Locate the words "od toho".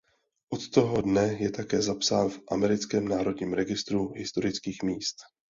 0.53-1.01